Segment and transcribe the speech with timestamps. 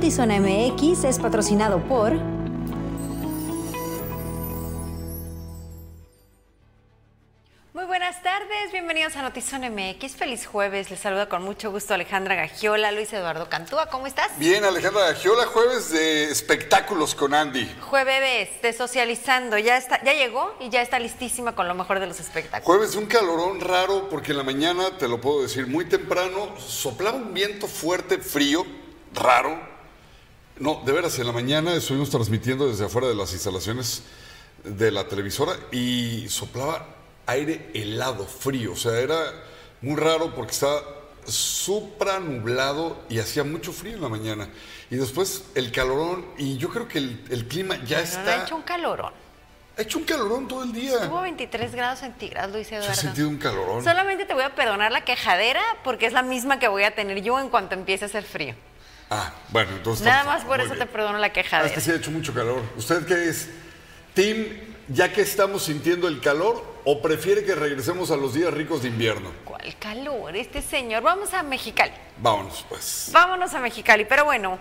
[0.00, 2.14] Notizona MX es patrocinado por...
[7.74, 10.16] Muy buenas tardes, bienvenidos a Notizón MX.
[10.16, 14.30] Feliz jueves, les saluda con mucho gusto Alejandra Gagiola, Luis Eduardo Cantúa, ¿cómo estás?
[14.38, 17.70] Bien, Alejandra Gagiola, jueves de espectáculos con Andy.
[17.82, 22.06] Jueves de socializando, ya está, ya llegó y ya está listísima con lo mejor de
[22.06, 22.64] los espectáculos.
[22.64, 26.58] Jueves de un calorón raro porque en la mañana, te lo puedo decir, muy temprano
[26.58, 28.64] soplaba un viento fuerte, frío,
[29.12, 29.68] raro.
[30.60, 34.02] No, de veras, en la mañana estuvimos transmitiendo desde afuera de las instalaciones
[34.62, 36.86] de la televisora y soplaba
[37.26, 38.72] aire helado, frío.
[38.72, 39.18] O sea, era
[39.80, 40.82] muy raro porque estaba
[41.26, 44.50] supra nublado y hacía mucho frío en la mañana.
[44.90, 48.22] Y después el calorón, y yo creo que el, el clima ya No, está.
[48.24, 49.12] no, ha hecho un calorón.
[49.78, 51.08] ha hecho un calorón todo el día.
[51.08, 53.00] Tuvo 23 grados centígrados, Luis Yo he Eduardo.
[53.00, 53.82] sentido un calorón.
[53.82, 57.22] Solamente te voy a perdonar la quejadera porque es la misma que voy a tener
[57.22, 58.54] yo en cuanto empiece a hacer frío.
[59.10, 60.06] Ah, bueno, entonces.
[60.06, 60.86] Nada más por eso bien.
[60.86, 62.62] te perdono la Ah, es que sí ha hecho mucho calor.
[62.76, 63.50] ¿Usted qué es?
[64.14, 64.46] ¿Team,
[64.88, 68.88] ya que estamos sintiendo el calor, o prefiere que regresemos a los días ricos de
[68.88, 69.32] invierno?
[69.44, 71.02] ¿Cuál calor este señor?
[71.02, 71.92] Vamos a Mexicali.
[72.18, 73.10] Vámonos, pues.
[73.12, 74.58] Vámonos a Mexicali, pero bueno,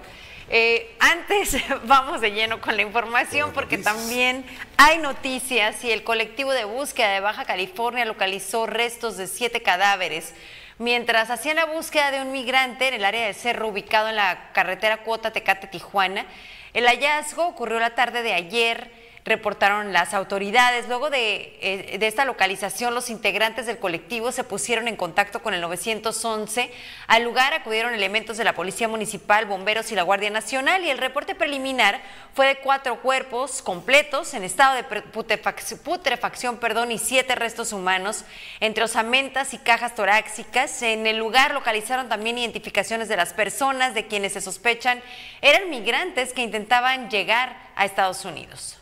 [0.50, 1.56] eh, antes
[1.86, 4.44] vamos de lleno con la información porque también
[4.78, 10.34] hay noticias y el colectivo de búsqueda de Baja California localizó restos de siete cadáveres.
[10.80, 14.54] Mientras hacían la búsqueda de un migrante en el área de Cerro ubicado en la
[14.54, 16.26] carretera Cuota Tecate-Tijuana,
[16.74, 18.90] el hallazgo ocurrió la tarde de ayer
[19.30, 20.88] reportaron las autoridades.
[20.88, 25.54] Luego de, eh, de esta localización, los integrantes del colectivo se pusieron en contacto con
[25.54, 26.72] el 911.
[27.08, 30.98] Al lugar acudieron elementos de la Policía Municipal, bomberos y la Guardia Nacional y el
[30.98, 32.02] reporte preliminar
[32.34, 38.26] fue de cuatro cuerpos completos en estado de putrefacción perdón, y siete restos humanos
[38.60, 40.82] entre osamentas y cajas torácicas.
[40.82, 45.02] En el lugar localizaron también identificaciones de las personas de quienes se sospechan
[45.42, 48.79] eran migrantes que intentaban llegar a Estados Unidos.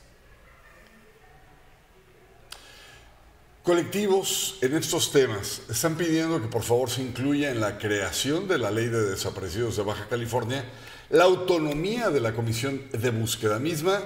[3.68, 8.58] Colectivos en estos temas están pidiendo que por favor se incluya en la creación de
[8.58, 10.64] la ley de desaparecidos de Baja California
[11.10, 14.02] la autonomía de la Comisión de Búsqueda misma,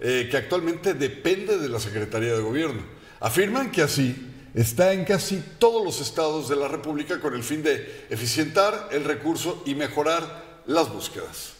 [0.00, 2.82] eh, que actualmente depende de la Secretaría de Gobierno.
[3.20, 4.16] Afirman que así
[4.52, 9.04] está en casi todos los estados de la República con el fin de eficientar el
[9.04, 11.53] recurso y mejorar las búsquedas.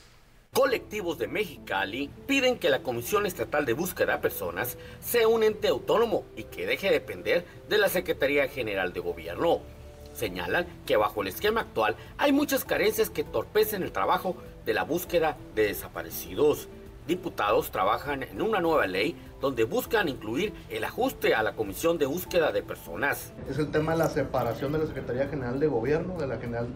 [0.54, 5.66] Colectivos de Mexicali piden que la Comisión Estatal de Búsqueda de Personas sea un ente
[5.66, 9.62] autónomo y que deje de depender de la Secretaría General de Gobierno.
[10.14, 14.84] Señalan que bajo el esquema actual hay muchas carencias que torpecen el trabajo de la
[14.84, 16.68] búsqueda de desaparecidos.
[17.06, 22.06] Diputados trabajan en una nueva ley donde buscan incluir el ajuste a la Comisión de
[22.06, 23.34] Búsqueda de Personas.
[23.46, 26.66] es el tema de la separación de la Secretaría General de Gobierno, de la General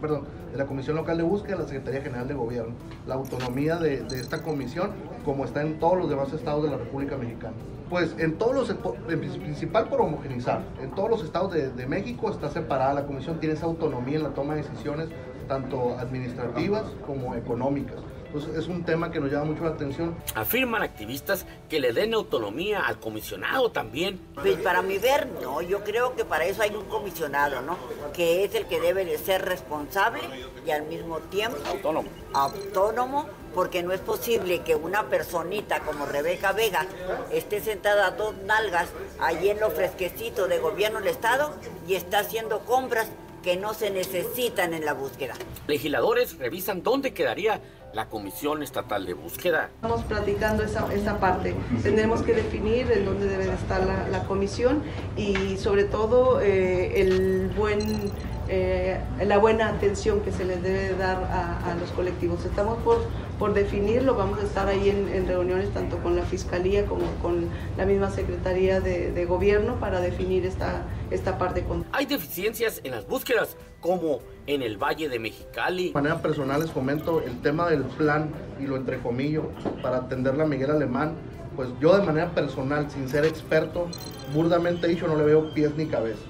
[0.00, 2.74] perdón, de la Comisión Local de Búsqueda de la Secretaría General de Gobierno.
[3.06, 4.90] La autonomía de, esta comisión,
[5.24, 7.54] como está en todos los demás estados de la República Mexicana.
[7.88, 8.76] Pues en todos los,
[9.06, 13.54] principal por homogenizar, en todos los estados de, de México está separada la comisión, tiene
[13.54, 15.08] esa autonomía en la toma de decisiones,
[15.46, 18.00] tanto administrativas como económicas.
[18.28, 20.14] Entonces es un tema que nos llama mucho la atención.
[20.34, 25.82] Afirman activistas que le den autonomía al comisionado también Pues para mi ver, no, yo
[25.82, 27.78] creo que para eso hay un comisionado, ¿no?
[28.12, 30.20] Que es el que debe de ser responsable
[30.66, 32.08] y al mismo tiempo autónomo.
[32.34, 36.86] autónomo, porque no es posible que una personita como Rebeca Vega
[37.32, 38.90] esté sentada a dos nalgas
[39.20, 41.54] allí en lo fresquecito de gobierno del Estado
[41.86, 43.08] y está haciendo compras
[43.42, 45.34] que no se necesitan en la búsqueda.
[45.66, 47.60] Legisladores revisan dónde quedaría
[47.92, 49.70] la Comisión Estatal de Búsqueda.
[49.76, 51.54] Estamos platicando esa, esa parte.
[51.82, 54.82] Tendremos que definir en dónde debe de estar la, la comisión
[55.16, 58.10] y sobre todo eh, el buen,
[58.48, 62.44] eh, la buena atención que se les debe dar a, a los colectivos.
[62.44, 62.98] Estamos por,
[63.38, 67.48] por definirlo, vamos a estar ahí en, en reuniones tanto con la Fiscalía como con
[67.76, 71.62] la misma Secretaría de, de Gobierno para definir esta, esta parte.
[71.62, 71.84] Con...
[71.92, 75.88] Hay deficiencias en las búsquedas, como en el Valle de Mexicali.
[75.88, 78.30] De manera personal les comento el tema del plan,
[78.60, 79.50] y lo entrecomillo,
[79.82, 81.14] para atenderla a Miguel Alemán,
[81.54, 83.88] pues yo de manera personal, sin ser experto,
[84.32, 86.22] burdamente dicho, no le veo pies ni cabeza.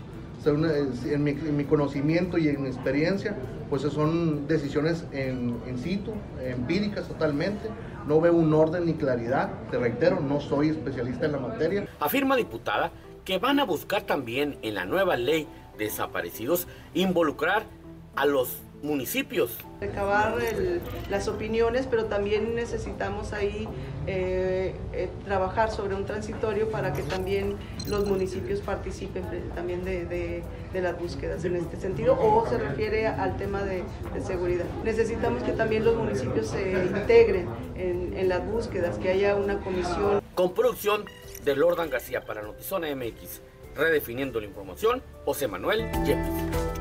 [0.50, 3.36] En, mi, en mi conocimiento y en mi experiencia,
[3.70, 6.12] pues son decisiones en, in situ,
[6.42, 7.68] empíricas totalmente.
[8.06, 9.50] No veo un orden ni claridad.
[9.70, 11.88] Te reitero, no soy especialista en la materia.
[12.00, 12.90] Afirma diputada
[13.24, 15.46] que van a buscar también en la nueva ley
[15.76, 17.64] de desaparecidos involucrar
[18.16, 19.58] a los municipios.
[19.80, 20.36] Recabar
[21.10, 23.68] las opiniones, pero también necesitamos ahí
[24.06, 27.56] eh, eh, trabajar sobre un transitorio para que también
[27.88, 30.42] los municipios participen también de,
[30.74, 33.82] las búsquedas en este sentido, o se refiere al tema de,
[34.24, 34.64] seguridad.
[34.84, 40.22] Necesitamos que también los municipios se integren en, en las búsquedas, que haya una comisión.
[40.34, 41.04] Con producción
[41.44, 43.40] de Lordan García para Notizona MX,
[43.76, 46.77] redefiniendo la información, José Manuel Yepes.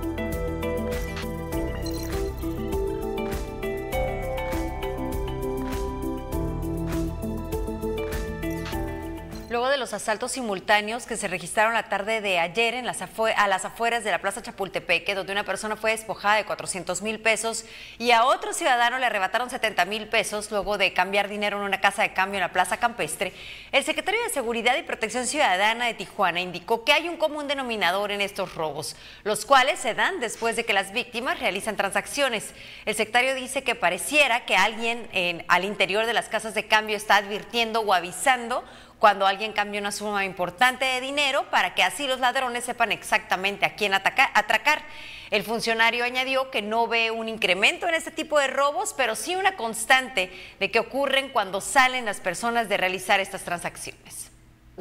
[9.58, 13.48] Luego de los asaltos simultáneos que se registraron la tarde de ayer en las a
[13.48, 17.66] las afueras de la Plaza Chapultepec, donde una persona fue despojada de 400 mil pesos
[17.98, 21.82] y a otro ciudadano le arrebataron 70 mil pesos luego de cambiar dinero en una
[21.82, 23.34] casa de cambio en la Plaza Campestre,
[23.72, 28.12] el secretario de Seguridad y Protección Ciudadana de Tijuana indicó que hay un común denominador
[28.12, 32.54] en estos robos, los cuales se dan después de que las víctimas realizan transacciones.
[32.86, 36.96] El secretario dice que pareciera que alguien en, al interior de las casas de cambio
[36.96, 38.64] está advirtiendo o avisando
[39.00, 43.66] cuando alguien cambia una suma importante de dinero para que así los ladrones sepan exactamente
[43.66, 44.82] a quién atracar.
[45.30, 49.36] El funcionario añadió que no ve un incremento en este tipo de robos, pero sí
[49.36, 54.32] una constante de que ocurren cuando salen las personas de realizar estas transacciones.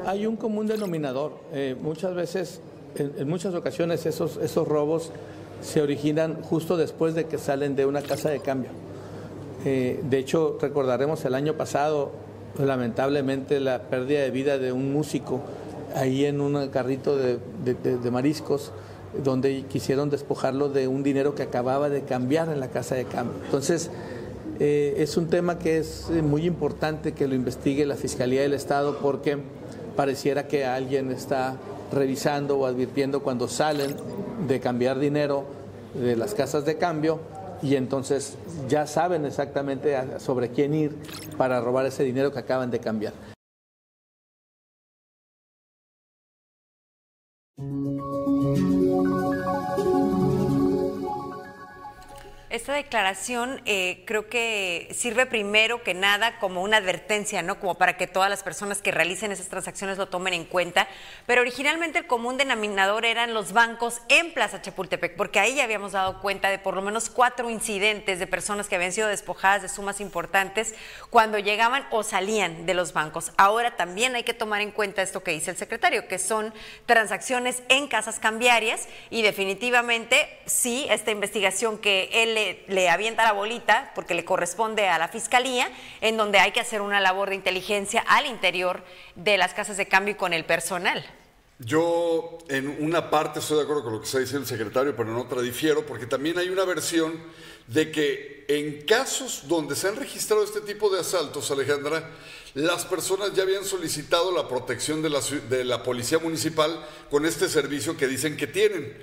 [0.05, 1.41] Hay un común denominador.
[1.53, 2.61] Eh, muchas veces,
[2.97, 5.11] en, muchas ocasiones, esos, esos robos
[5.63, 8.71] se originan justo después de que salen de una casa de cambio.
[9.65, 12.13] Eh, de hecho, recordaremos el año pasado
[12.59, 15.41] lamentablemente la pérdida de vida de un músico
[15.95, 17.39] ahí en un carrito de,
[18.11, 18.73] mariscos
[19.25, 23.35] donde quisieron despojarlo de un dinero que acababa de cambiar en la casa de cambio.
[23.45, 23.91] Entonces,
[24.59, 28.53] eh, es un tema que es eh, muy importante que lo investigue la Fiscalía del
[28.53, 29.39] Estado porque
[29.97, 31.57] pareciera que alguien está
[31.93, 33.97] revisando o advirtiendo cuando salen
[34.47, 35.45] de cambiar dinero
[35.95, 37.21] de las casas de cambio
[37.63, 38.37] y entonces
[38.69, 40.97] ya saben exactamente sobre quién ir
[41.37, 43.13] para robar ese dinero que acaban de cambiar.
[52.57, 57.61] Esta declaración eh, creo que sirve primero que nada como una advertencia, ¿no?
[57.61, 60.89] Como para que todas las personas que realicen esas transacciones lo tomen en cuenta.
[61.27, 65.93] Pero originalmente el común denominador eran los bancos en Plaza Chapultepec, porque ahí ya habíamos
[65.93, 69.69] dado cuenta de por lo menos cuatro incidentes de personas que habían sido despojadas de
[69.69, 70.75] sumas importantes
[71.11, 73.33] cuando llegaban o salían de los bancos.
[73.37, 76.55] Ahora también hay que tomar en cuenta esto que dice el secretario, que son
[76.87, 83.93] transacciones en casas cambiarias y definitivamente sí, esta investigación que él le avienta la bolita,
[83.95, 88.05] porque le corresponde a la fiscalía, en donde hay que hacer una labor de inteligencia
[88.07, 88.85] al interior
[89.15, 91.05] de las casas de cambio y con el personal.
[91.59, 95.11] Yo en una parte estoy de acuerdo con lo que está diciendo el secretario, pero
[95.11, 97.15] en otra difiero, porque también hay una versión
[97.67, 102.11] de que en casos donde se han registrado este tipo de asaltos, Alejandra,
[102.53, 107.49] las personas ya habían solicitado la protección de la, de la policía municipal con este
[107.49, 108.95] servicio que dicen que tienen.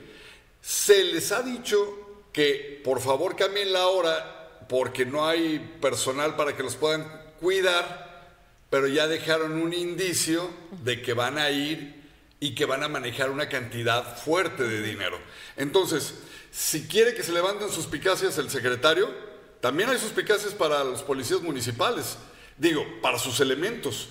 [0.62, 2.03] Se les ha dicho
[2.34, 7.08] que por favor cambien la hora porque no hay personal para que los puedan
[7.40, 8.12] cuidar,
[8.70, 10.50] pero ya dejaron un indicio
[10.84, 12.02] de que van a ir
[12.40, 15.18] y que van a manejar una cantidad fuerte de dinero.
[15.56, 16.16] Entonces,
[16.52, 19.10] si quiere que se levanten suspicacias el secretario,
[19.62, 22.18] también hay suspicacias para los policías municipales,
[22.58, 24.10] digo, para sus elementos.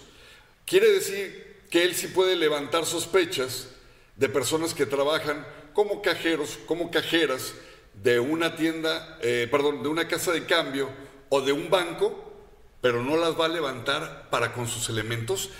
[0.64, 3.68] Quiere decir que él sí puede levantar sospechas
[4.16, 7.54] de personas que trabajan como cajeros, como cajeras,
[7.94, 10.88] de una tienda, eh, perdón, de una casa de cambio
[11.28, 12.32] o de un banco,
[12.80, 15.50] pero no las va a levantar para con sus elementos.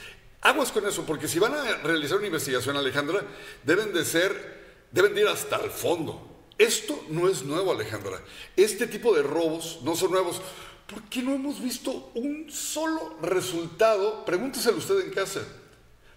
[0.40, 3.22] Aguas con eso, porque si van a realizar una investigación, Alejandra,
[3.62, 6.28] deben de ser, deben de ir hasta el fondo.
[6.58, 8.20] Esto no es nuevo, Alejandra.
[8.56, 10.42] Este tipo de robos no son nuevos.
[10.86, 14.24] ¿Por qué no hemos visto un solo resultado?
[14.24, 15.40] Pregúnteselo usted en casa.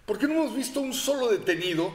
[0.04, 1.92] ¿Por qué no hemos visto un solo detenido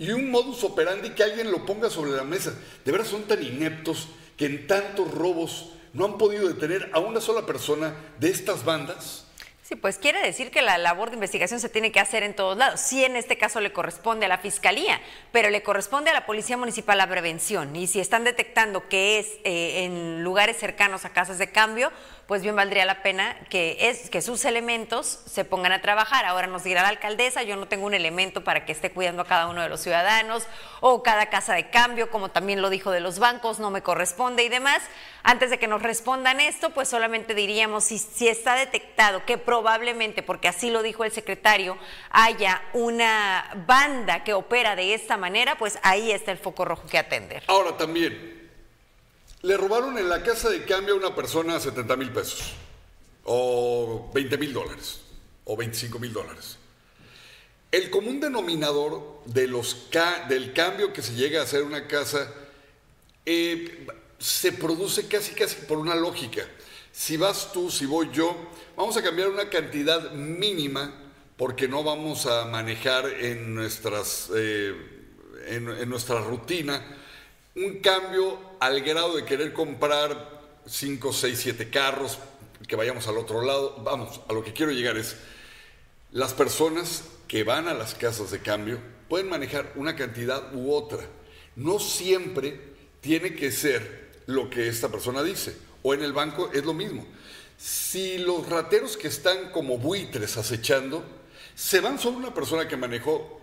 [0.00, 2.54] y un modus operandi que alguien lo ponga sobre la mesa.
[2.84, 7.20] De verdad son tan ineptos que en tantos robos no han podido detener a una
[7.20, 9.26] sola persona de estas bandas.
[9.62, 12.56] Sí, pues quiere decir que la labor de investigación se tiene que hacer en todos
[12.56, 12.80] lados.
[12.80, 16.56] Sí, en este caso le corresponde a la Fiscalía, pero le corresponde a la Policía
[16.56, 17.76] Municipal la prevención.
[17.76, 21.92] Y si están detectando que es eh, en lugares cercanos a casas de cambio,
[22.30, 26.24] pues bien valdría la pena que, es, que sus elementos se pongan a trabajar.
[26.26, 29.24] Ahora nos dirá la alcaldesa, yo no tengo un elemento para que esté cuidando a
[29.24, 30.46] cada uno de los ciudadanos
[30.78, 34.44] o cada casa de cambio, como también lo dijo de los bancos, no me corresponde
[34.44, 34.80] y demás.
[35.24, 40.22] Antes de que nos respondan esto, pues solamente diríamos si, si está detectado que probablemente,
[40.22, 41.78] porque así lo dijo el secretario,
[42.10, 46.96] haya una banda que opera de esta manera, pues ahí está el foco rojo que
[46.96, 47.42] atender.
[47.48, 48.39] Ahora también,
[49.42, 52.52] Le robaron en la casa de cambio a una persona 70 mil pesos,
[53.24, 55.00] o 20 mil dólares,
[55.44, 56.58] o 25 mil dólares.
[57.72, 59.88] El común denominador de los
[60.28, 62.32] del cambio que se llega a hacer una casa
[63.24, 63.86] eh,
[64.18, 66.42] se produce casi casi por una lógica.
[66.92, 68.36] Si vas tú, si voy yo,
[68.76, 70.92] vamos a cambiar una cantidad mínima
[71.36, 74.74] porque no vamos a manejar en, nuestras, eh,
[75.46, 76.84] en, nuestra rutina
[77.56, 82.18] un cambio al grado de querer comprar 5, 6, 7 carros,
[82.66, 83.76] que vayamos al otro lado.
[83.82, 85.16] Vamos, a lo que quiero llegar es,
[86.12, 88.78] las personas que van a las casas de cambio
[89.08, 91.00] pueden manejar una cantidad u otra.
[91.56, 92.60] No siempre
[93.00, 95.56] tiene que ser lo que esta persona dice.
[95.82, 97.06] O en el banco es lo mismo.
[97.58, 101.04] Si los rateros que están como buitres acechando,
[101.54, 103.40] se van sobre una persona que manejó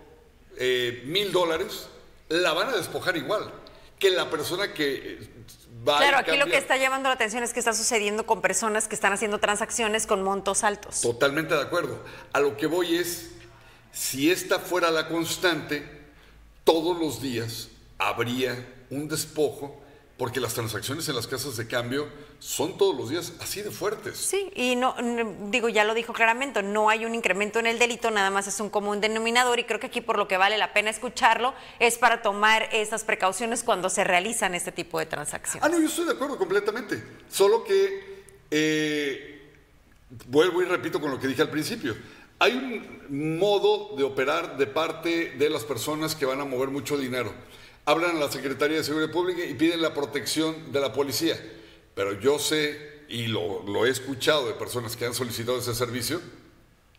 [0.56, 1.88] eh, mil dólares,
[2.28, 3.52] la van a despojar igual
[3.98, 5.30] que la persona que eh,
[5.86, 8.88] va Claro, aquí lo que está llamando la atención es que está sucediendo con personas
[8.88, 11.00] que están haciendo transacciones con montos altos.
[11.00, 12.04] Totalmente de acuerdo.
[12.32, 13.30] A lo que voy es,
[13.92, 15.88] si esta fuera la constante,
[16.64, 19.82] todos los días habría un despojo
[20.18, 22.08] porque las transacciones en las casas de cambio
[22.40, 24.18] son todos los días así de fuertes.
[24.18, 24.96] Sí, y no,
[25.48, 28.58] digo, ya lo dijo claramente, no hay un incremento en el delito, nada más es
[28.58, 31.98] un común denominador y creo que aquí por lo que vale la pena escucharlo es
[31.98, 35.62] para tomar esas precauciones cuando se realizan este tipo de transacciones.
[35.64, 39.52] Ah, no, yo estoy de acuerdo completamente, solo que eh,
[40.26, 41.96] vuelvo y repito con lo que dije al principio.
[42.40, 42.54] Hay
[43.08, 47.32] un modo de operar de parte de las personas que van a mover mucho dinero
[47.88, 51.40] hablan a la Secretaría de Seguridad Pública y piden la protección de la policía.
[51.94, 56.20] Pero yo sé, y lo, he escuchado de personas que han solicitado ese servicio,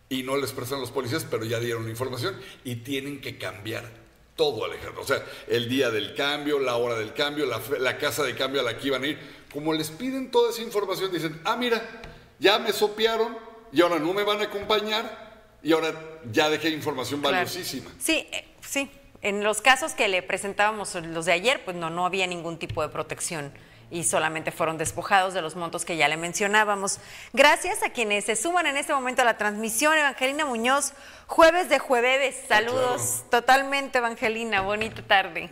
[0.08, 3.88] y no les prestan los policías, pero ya dieron la información, y tienen que cambiar
[4.34, 5.02] todo, Alejandro.
[5.02, 8.60] O sea, el día del cambio, la hora del cambio, la, la casa de cambio
[8.60, 9.18] a la que iban a ir.
[9.52, 12.02] Como les piden toda esa información, dicen, ah, mira,
[12.40, 13.38] ya me sopearon
[13.72, 15.30] y ahora no me van a acompañar
[15.62, 17.92] y ahora ya dejé información valiosísima.
[18.00, 18.90] Sí, eh, sí,
[19.22, 22.82] en los casos que le presentábamos los de ayer, pues no, no había ningún tipo
[22.82, 23.52] de protección
[23.90, 27.00] y solamente fueron despojados de los montos que ya le mencionábamos.
[27.32, 29.98] Gracias a quienes se suman en este momento a la transmisión.
[29.98, 30.92] Evangelina Muñoz,
[31.26, 32.40] jueves de jueves.
[32.48, 34.60] Saludos totalmente, Evangelina.
[34.62, 35.48] Bonita tarde.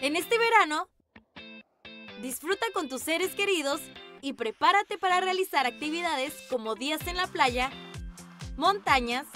[0.00, 0.88] En este verano,
[2.22, 3.80] disfruta con tus seres queridos
[4.22, 7.70] y prepárate para realizar actividades como días en la playa,
[8.56, 9.26] montañas,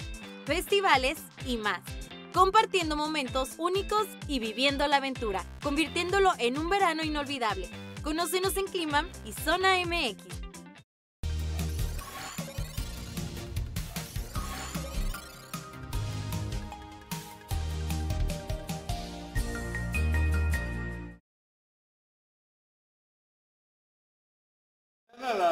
[0.45, 1.81] festivales y más,
[2.33, 7.69] compartiendo momentos únicos y viviendo la aventura, convirtiéndolo en un verano inolvidable.
[8.03, 10.42] Conócenos en Clima y Zona MX.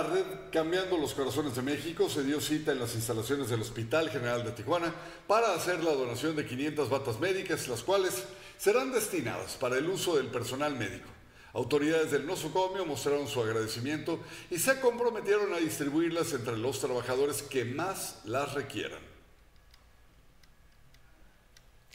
[0.02, 4.10] La red Cambiando los Corazones de México se dio cita en las instalaciones del Hospital
[4.10, 4.92] General de Tijuana
[5.28, 8.24] para hacer la donación de 500 batas médicas, las cuales
[8.58, 11.08] serán destinadas para el uso del personal médico.
[11.54, 17.64] Autoridades del nosocomio mostraron su agradecimiento y se comprometieron a distribuirlas entre los trabajadores que
[17.64, 19.11] más las requieran.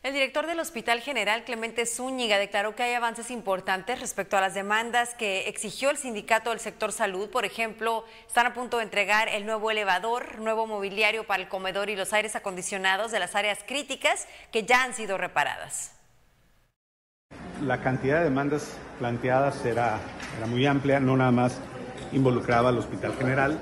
[0.02, 4.54] El director del Hospital General, Clemente Zúñiga, declaró que hay avances importantes respecto a las
[4.54, 7.28] demandas que exigió el sindicato del sector salud.
[7.30, 11.90] Por ejemplo, están a punto de entregar el nuevo elevador, nuevo mobiliario para el comedor
[11.90, 15.92] y los aires acondicionados de las áreas críticas que ya han sido reparadas.
[17.62, 19.98] La cantidad de demandas planteadas era,
[20.46, 21.58] muy amplia, no nada más
[22.12, 23.58] involucraba al Hospital General,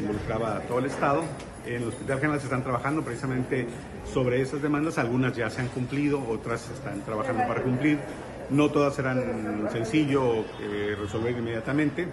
[0.00, 1.22] involucraba a todo el Estado.
[1.66, 3.68] En el Hospital General se están trabajando precisamente
[4.12, 4.98] sobre esas demandas.
[4.98, 7.98] Algunas ya se han cumplido, otras están trabajando para cumplir.
[8.50, 12.06] No todas serán sencillo eh, resolver inmediatamente,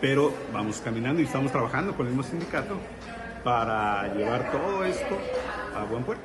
[0.00, 2.76] pero vamos caminando y estamos trabajando con el mismo sindicato
[3.42, 5.16] para llevar todo esto
[5.74, 6.24] a buen puerto.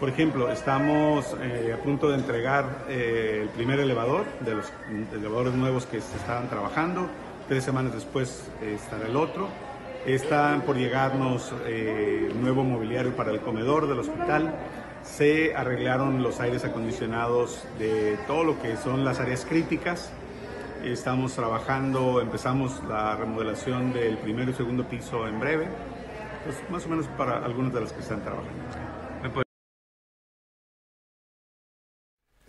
[0.00, 4.72] Por ejemplo, estamos eh, a punto de entregar eh, el primer elevador de los
[5.12, 7.06] elevadores nuevos que se estaban trabajando.
[7.48, 9.48] Tres semanas después estará el otro.
[10.06, 14.52] Están por llegarnos eh, nuevo mobiliario para el comedor del hospital.
[15.04, 20.10] Se arreglaron los aires acondicionados de todo lo que son las áreas críticas.
[20.82, 25.68] Estamos trabajando, empezamos la remodelación del primero y segundo piso en breve.
[26.44, 28.81] Pues más o menos para algunos de los que están trabajando.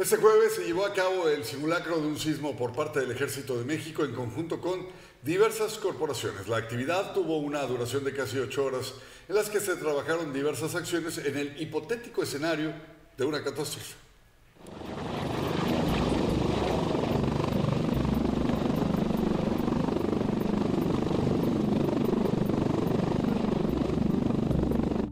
[0.04, 3.58] Este jueves se llevó a cabo el simulacro de un sismo por parte del Ejército
[3.58, 4.86] de México en conjunto con
[5.22, 6.50] diversas corporaciones.
[6.50, 8.96] La actividad tuvo una duración de casi ocho horas
[9.30, 12.74] en las que se trabajaron diversas acciones en el hipotético escenario
[13.16, 14.03] de una catástrofe.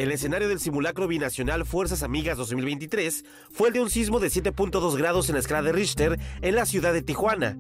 [0.02, 4.98] El escenario del simulacro binacional Fuerzas Amigas 2023 fue el de un sismo de 7.2
[4.98, 7.60] grados en la escala de Richter en la ciudad de Tijuana.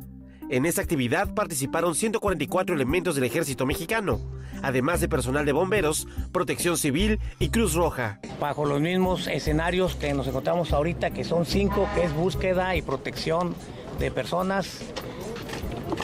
[0.49, 4.19] En esta actividad participaron 144 elementos del ejército mexicano,
[4.63, 8.19] además de personal de bomberos, protección civil y Cruz Roja.
[8.39, 12.82] Bajo los mismos escenarios que nos encontramos ahorita, que son cinco, que es búsqueda y
[12.82, 13.54] protección
[13.99, 14.80] de personas,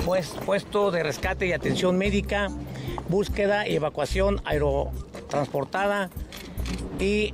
[0.06, 2.50] pues, puesto de rescate y atención médica,
[3.10, 6.12] búsqueda y evacuación aerotransportada
[7.00, 7.34] y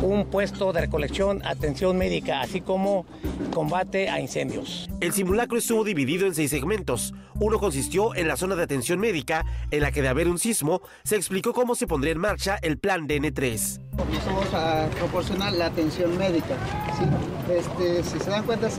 [0.00, 3.06] un puesto de recolección, atención médica, así como
[3.52, 4.88] combate a incendios.
[5.00, 7.14] El simulacro estuvo dividido en seis segmentos.
[7.38, 10.82] Uno consistió en la zona de atención médica, en la que de haber un sismo,
[11.04, 13.80] se explicó cómo se pondría en marcha el plan DN3.
[13.96, 16.56] Comenzamos a proporcionar la atención médica.
[16.98, 17.52] ¿sí?
[17.52, 18.78] Este, si se dan cuenta, es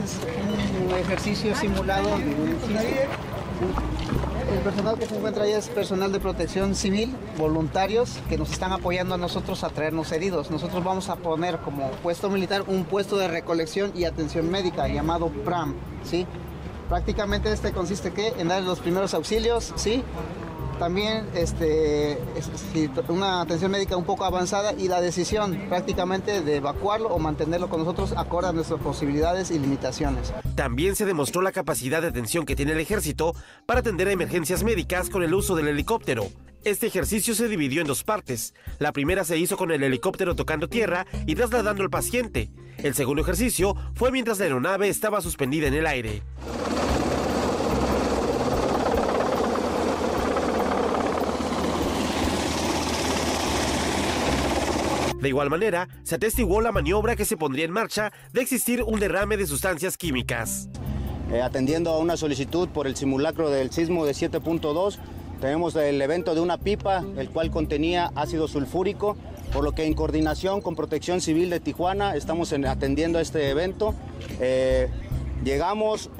[0.84, 2.58] un ejercicio simulado de un
[4.52, 8.72] el personal que se encuentra ahí es personal de protección civil, voluntarios que nos están
[8.72, 10.50] apoyando a nosotros a traernos heridos.
[10.50, 15.28] Nosotros vamos a poner como puesto militar un puesto de recolección y atención médica llamado
[15.28, 15.74] PRAM,
[16.04, 16.26] ¿sí?
[16.88, 18.34] Prácticamente este consiste ¿qué?
[18.38, 20.02] en dar los primeros auxilios, ¿sí?
[20.78, 22.18] También este,
[23.08, 27.80] una atención médica un poco avanzada y la decisión prácticamente de evacuarlo o mantenerlo con
[27.80, 30.32] nosotros acorde a nuestras posibilidades y limitaciones.
[30.54, 33.34] También se demostró la capacidad de atención que tiene el ejército
[33.66, 36.28] para atender a emergencias médicas con el uso del helicóptero.
[36.64, 38.54] Este ejercicio se dividió en dos partes.
[38.78, 42.50] La primera se hizo con el helicóptero tocando tierra y trasladando al paciente.
[42.78, 46.22] El segundo ejercicio fue mientras la aeronave estaba suspendida en el aire.
[55.24, 59.00] De igual manera, se atestiguó la maniobra que se pondría en marcha de existir un
[59.00, 60.68] derrame de sustancias químicas.
[61.32, 64.98] Eh, atendiendo a una solicitud por el simulacro del sismo de 7.2,
[65.40, 69.16] tenemos el evento de una pipa, el cual contenía ácido sulfúrico,
[69.50, 73.94] por lo que en coordinación con Protección Civil de Tijuana estamos atendiendo a este evento.
[74.40, 74.90] Eh,
[75.42, 76.10] llegamos,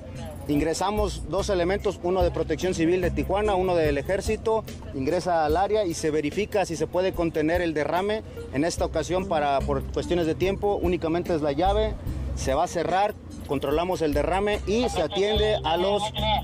[0.46, 4.62] Ingresamos dos elementos, uno de protección civil de Tijuana, uno del ejército,
[4.94, 8.22] ingresa al área y se verifica si se puede contener el derrame.
[8.52, 11.94] En esta ocasión, para, por cuestiones de tiempo, únicamente es la llave,
[12.36, 13.14] se va a cerrar,
[13.46, 16.02] controlamos el derrame y se atiende a los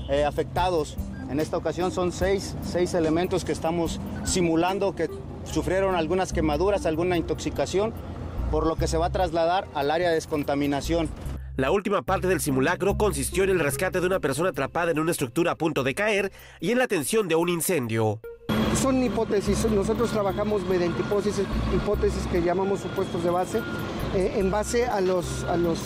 [0.09, 0.97] eh, afectados.
[1.29, 5.09] En esta ocasión son seis, seis elementos que estamos simulando que
[5.43, 7.93] sufrieron algunas quemaduras, alguna intoxicación,
[8.49, 11.07] por lo que se va a trasladar al área de descontaminación.
[11.57, 15.11] La última parte del simulacro consistió en el rescate de una persona atrapada en una
[15.11, 18.21] estructura a punto de caer y en la atención de un incendio.
[18.81, 23.61] Son hipótesis, nosotros trabajamos mediante hipótesis, hipótesis que llamamos supuestos de base,
[24.15, 25.77] eh, en base a los, a los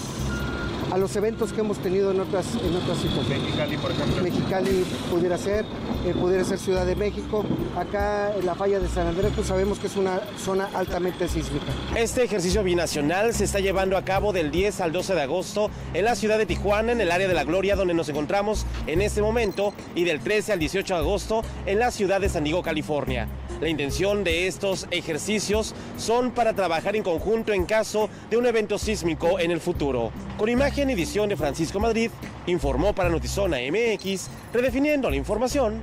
[0.95, 3.43] a los eventos que hemos tenido en otras, en otras situaciones.
[3.43, 4.23] Mexicali, por ejemplo.
[4.23, 5.65] Mexicali pudiera ser,
[6.05, 7.43] eh, pudiera ser Ciudad de México.
[7.75, 11.65] Acá en la falla de San Andrés, pues sabemos que es una zona altamente sísmica.
[11.97, 16.05] Este ejercicio binacional se está llevando a cabo del 10 al 12 de agosto en
[16.05, 19.21] la ciudad de Tijuana, en el área de la Gloria, donde nos encontramos en este
[19.21, 23.27] momento, y del 13 al 18 de agosto en la ciudad de San Diego, California.
[23.61, 28.77] La intención de estos ejercicios son para trabajar en conjunto en caso de un evento
[28.77, 30.11] sísmico en el futuro.
[30.37, 32.11] Con imagen y edición de Francisco Madrid,
[32.47, 35.81] informó para Notizona MX, redefiniendo la información,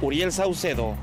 [0.00, 0.94] Uriel Saucedo.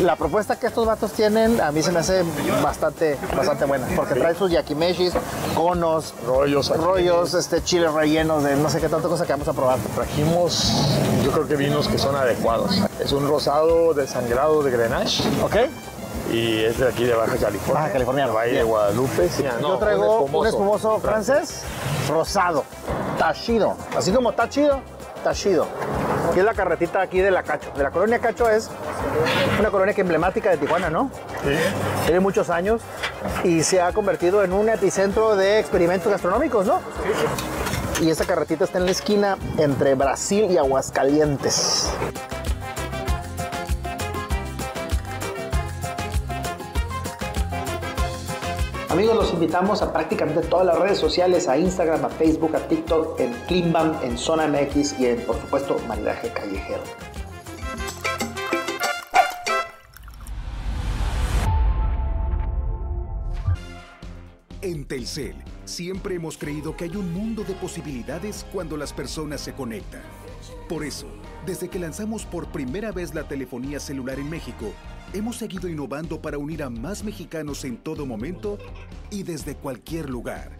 [0.00, 2.22] La propuesta que estos vatos tienen a mí se me hace
[2.62, 5.14] bastante, bastante buena, porque trae sus yakimeshis,
[5.54, 9.54] conos, rollos, rollos, este chiles rellenos de no sé qué tanta cosa que vamos a
[9.54, 9.78] probar.
[9.94, 10.72] Trajimos,
[11.24, 12.85] yo creo que vinos que son adecuados.
[13.06, 15.22] Es un rosado desangrado de Grenache.
[15.40, 15.54] Ok.
[16.32, 17.82] Y es de aquí de Baja California.
[17.82, 18.26] Baja California.
[18.26, 19.30] Valle de Guadalupe.
[19.62, 21.62] yo traigo un espumoso, francés,
[22.08, 22.64] rosado,
[23.16, 23.76] tachido.
[23.96, 24.80] Así como tachido,
[25.22, 25.68] tachido.
[26.28, 27.70] Aquí es la carretita aquí de la Cacho.
[27.76, 28.68] De la colonia Cacho es
[29.60, 31.08] una colonia que emblemática de Tijuana, ¿no?
[31.44, 31.54] Sí.
[32.06, 32.82] Tiene muchos años
[33.44, 36.80] y se ha convertido en un epicentro de experimentos gastronómicos, ¿no?
[38.00, 38.04] Sí.
[38.06, 41.88] Y esta carretita está en la esquina entre Brasil y Aguascalientes.
[48.96, 53.20] Amigos, los invitamos a prácticamente todas las redes sociales, a Instagram, a Facebook, a TikTok,
[53.20, 56.82] en Klimbam, en Zona MX y en, por supuesto, Maridaje Callejero.
[64.62, 69.52] En Telcel Siempre hemos creído que hay un mundo de posibilidades cuando las personas se
[69.52, 70.00] conectan.
[70.68, 71.08] Por eso,
[71.44, 74.72] desde que lanzamos por primera vez la telefonía celular en México,
[75.16, 78.58] hemos seguido innovando para unir a más mexicanos en todo momento
[79.10, 80.50] y desde cualquier lugar.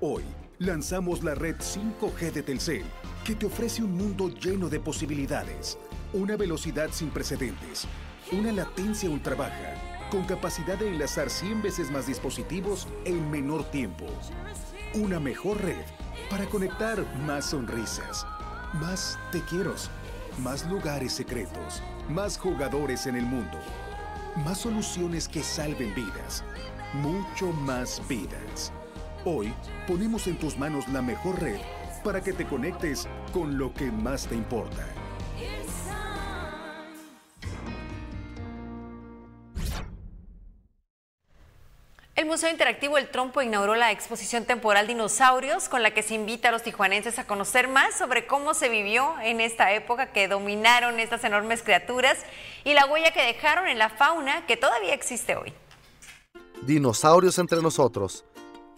[0.00, 0.22] Hoy,
[0.58, 2.84] lanzamos la red 5G de Telcel,
[3.24, 5.78] que te ofrece un mundo lleno de posibilidades,
[6.14, 7.86] una velocidad sin precedentes,
[8.32, 9.74] una latencia ultra baja,
[10.10, 14.06] con capacidad de enlazar 100 veces más dispositivos en menor tiempo.
[14.94, 15.84] Una mejor red
[16.30, 18.26] para conectar más sonrisas,
[18.80, 19.74] más te quiero,
[20.42, 23.58] más lugares secretos, más jugadores en el mundo,
[24.36, 26.44] más soluciones que salven vidas,
[26.94, 28.72] mucho más vidas.
[29.24, 29.52] Hoy
[29.86, 31.60] ponemos en tus manos la mejor red
[32.04, 34.86] para que te conectes con lo que más te importa.
[42.16, 46.48] El Museo Interactivo El Trompo inauguró la exposición temporal Dinosaurios, con la que se invita
[46.48, 50.98] a los tijuanenses a conocer más sobre cómo se vivió en esta época que dominaron
[50.98, 52.18] estas enormes criaturas
[52.64, 55.52] y la huella que dejaron en la fauna que todavía existe hoy.
[56.62, 58.24] Dinosaurios entre nosotros.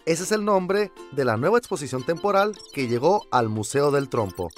[0.05, 4.51] Ese es el nombre de la nueva exposición temporal que llegó al Museo del Trompo.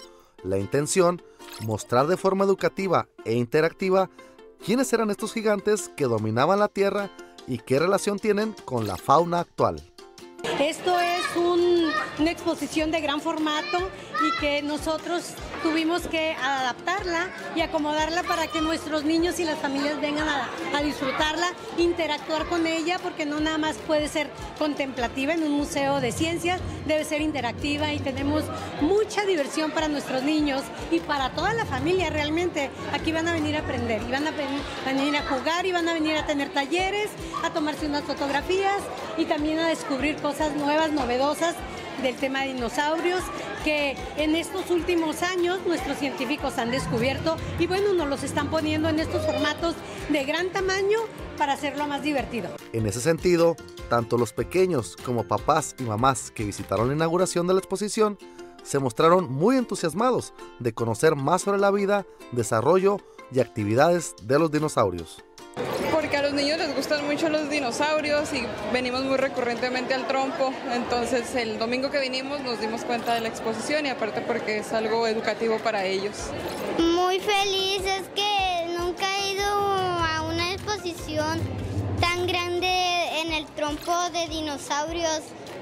[0.43, 1.23] La intención,
[1.61, 4.11] mostrar de forma educativa e interactiva
[4.65, 7.11] quiénes eran estos gigantes que dominaban la Tierra
[7.47, 9.81] y qué relación tienen con la fauna actual.
[10.61, 13.91] Esto es una exposición de gran formato
[14.27, 19.99] y que nosotros tuvimos que adaptarla y acomodarla para que nuestros niños y las familias
[19.99, 21.47] vengan a, disfrutarla,
[21.79, 26.61] interactuar con ella, porque no nada más puede ser contemplativa en un museo de ciencias,
[26.87, 28.45] debe ser interactiva y tenemos
[28.83, 32.71] mucha diversión para nuestros niños y para toda la familia realmente.
[32.93, 34.33] Aquí van a venir a aprender y van a
[34.85, 37.09] venir a jugar y van a venir a tener talleres,
[37.43, 38.83] a tomarse unas fotografías
[39.17, 41.55] y también a descubrir cosas nuevas, novedosas
[42.03, 43.23] del tema de dinosaurios
[43.65, 48.89] que en estos últimos años nuestros científicos han descubierto y bueno, nos los están poniendo
[48.89, 49.75] en estos formatos
[50.11, 50.99] de gran tamaño
[51.39, 52.49] para hacerlo más divertido.
[52.73, 53.57] En ese sentido,
[53.89, 58.19] tanto los pequeños como papás y mamás que visitaron la inauguración de la exposición
[58.63, 62.99] se mostraron muy entusiasmados de conocer más sobre la vida, desarrollo
[63.31, 65.23] y actividades de los dinosaurios
[66.35, 70.53] niños les gustan mucho los dinosaurios y venimos muy recurrentemente al trompo.
[70.73, 74.73] Entonces el domingo que vinimos nos dimos cuenta de la exposición y aparte porque es
[74.73, 76.15] algo educativo para ellos.
[76.79, 81.41] Muy feliz, es que nunca he ido a una exposición
[82.01, 85.21] tan grande en el trompo de dinosaurios.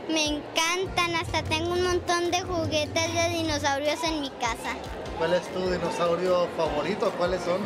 [0.08, 4.74] Me encantan, hasta tengo un montón de juguetes de dinosaurios en mi casa.
[5.18, 7.12] ¿Cuál es tu dinosaurio favorito?
[7.18, 7.60] ¿Cuáles son?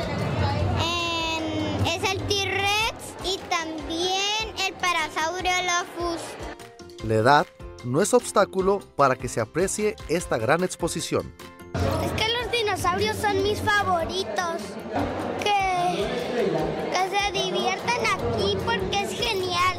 [1.86, 2.20] es el
[3.66, 6.20] también el Parasaurolophus.
[7.04, 7.46] La edad
[7.84, 11.32] no es obstáculo para que se aprecie esta gran exposición.
[12.04, 14.62] Es que los dinosaurios son mis favoritos.
[15.42, 16.06] Que,
[16.92, 19.78] que se diviertan aquí porque es genial.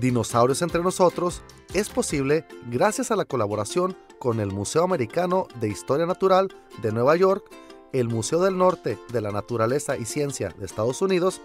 [0.00, 6.06] Dinosaurios entre nosotros es posible gracias a la colaboración con el Museo Americano de Historia
[6.06, 7.50] Natural de Nueva York
[7.92, 11.40] el Museo del Norte de la Naturaleza y Ciencia de Estados Unidos,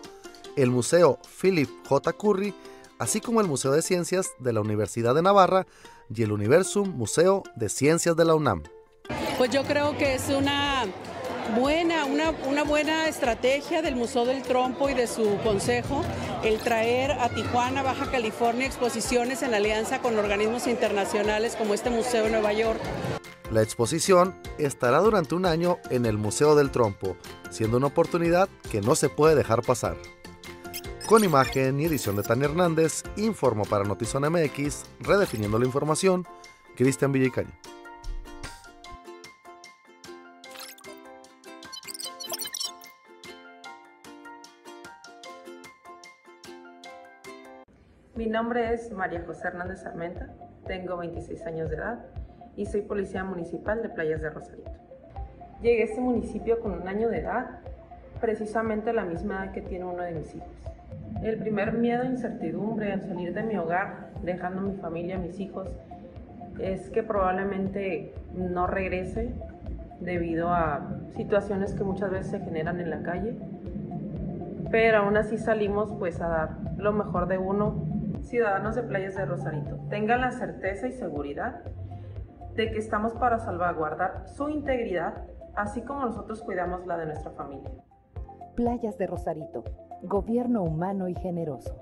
[0.56, 2.14] el Museo Philip J.
[2.14, 2.54] Curry,
[3.00, 5.66] así como el Museo de Ciencias de la Universidad de Navarra
[6.14, 8.64] y el Universum Museo de Ciencias de la UNAM.
[9.38, 10.86] Pues yo creo que es una
[11.56, 16.04] buena, una, una, buena estrategia del Museo del Trompo y de su consejo
[16.44, 22.24] el traer a Tijuana, Baja California, exposiciones en alianza con organismos internacionales como este Museo
[22.24, 22.80] de Nueva York.
[23.52, 27.18] La exposición estará durante un año en el Museo del Trompo,
[27.50, 29.98] siendo una oportunidad que no se puede dejar pasar.
[31.12, 36.26] Con imagen y edición de Tania Hernández, informo para Notizón MX, redefiniendo la información,
[36.78, 37.52] Cristian Villicaña.
[48.16, 50.34] Mi nombre es María José Hernández Armenta,
[50.66, 52.06] tengo 26 años de edad
[52.56, 54.72] y soy policía municipal de Playas de Rosarito.
[55.62, 57.60] Llegué a este municipio con un año de edad,
[58.22, 60.71] precisamente la misma edad que tiene uno de mis hijos.
[61.22, 65.68] El primer miedo e incertidumbre al salir de mi hogar, dejando mi familia, mis hijos,
[66.60, 69.34] es que probablemente no regrese
[70.00, 73.36] debido a situaciones que muchas veces se generan en la calle.
[74.72, 77.86] Pero aún así salimos pues a dar lo mejor de uno.
[78.22, 81.62] Ciudadanos de Playas de Rosarito, tengan la certeza y seguridad
[82.56, 85.24] de que estamos para salvaguardar su integridad,
[85.56, 87.72] así como nosotros cuidamos la de nuestra familia.
[88.56, 89.64] Playas de Rosarito,
[90.04, 91.76] Gobierno humano y generoso.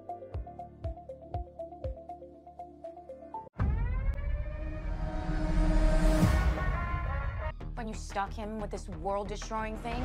[7.75, 10.03] When you stuck him with this world destroying thing?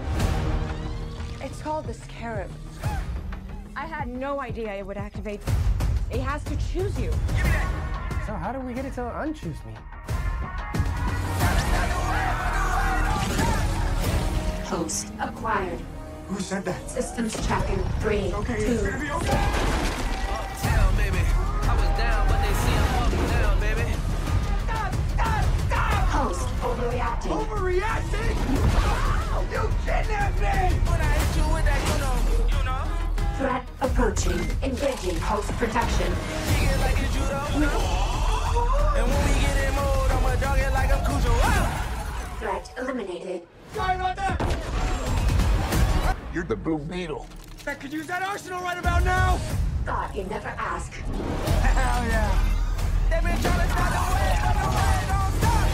[1.41, 2.51] It's called the scarab.
[3.75, 5.41] I had no idea it would activate.
[6.11, 7.11] It has to choose you.
[8.27, 9.75] So, how do we get it to unchoose me?
[14.65, 15.81] Host acquired.
[16.35, 16.91] Who said that?
[16.91, 17.79] Systems checking.
[18.01, 19.39] Three, Okay, two, it's gonna be okay.
[20.35, 21.23] Uptown, baby.
[21.63, 23.87] I was down, but they see I'm up now, baby.
[26.11, 27.31] Host overreacting.
[27.39, 28.35] Overreacting?
[29.53, 30.75] You kidnapped me!
[30.91, 32.19] When I hit you with that, you know,
[32.51, 32.83] you know.
[33.39, 34.43] Threat approaching.
[34.65, 36.11] Engaging host protection.
[36.51, 37.47] Kick it like it's judo.
[38.99, 41.33] And when we get in mode, I'ma dog it like I'm Cujo.
[42.41, 43.43] Threat eliminated.
[43.73, 44.44] Sorry about that!
[46.35, 47.27] You're the Blue Beetle.
[47.65, 49.39] I could use that arsenal right about now!
[49.87, 50.93] God, you never ask.
[50.93, 52.29] Hell yeah!
[53.09, 55.69] They been trying to stop the way, but the way don't stop.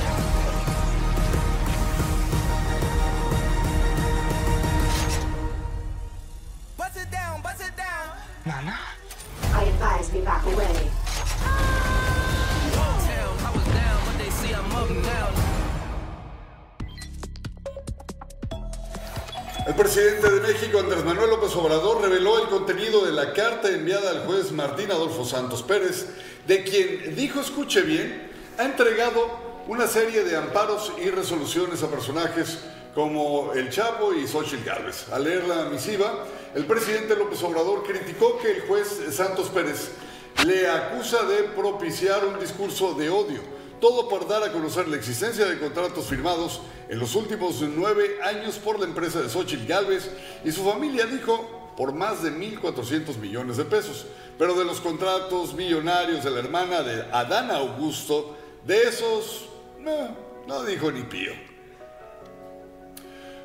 [6.77, 8.18] Bust it down, bust it down.
[8.44, 8.79] Nana?
[9.55, 10.90] I advise we back away.
[11.40, 13.01] Ah.
[13.01, 15.49] Uptown, I was down, but they see I'm up now.
[19.70, 24.11] El presidente de México, Andrés Manuel López Obrador, reveló el contenido de la carta enviada
[24.11, 26.09] al juez Martín Adolfo Santos Pérez,
[26.48, 29.28] de quien dijo, escuche bien, ha entregado
[29.68, 32.59] una serie de amparos y resoluciones a personajes
[32.96, 35.06] como El Chapo y Xochitl Gálvez.
[35.12, 36.24] Al leer la misiva,
[36.56, 39.92] el presidente López Obrador criticó que el juez Santos Pérez
[40.44, 45.47] le acusa de propiciar un discurso de odio todo por dar a conocer la existencia
[45.47, 50.11] de contratos firmados en los últimos nueve años por la empresa de Xochitl Galvez
[50.45, 54.07] y su familia dijo por más de 1.400 millones de pesos.
[54.38, 60.16] Pero de los contratos millonarios de la hermana de Adán Augusto, de esos, no,
[60.47, 61.33] no dijo ni pío.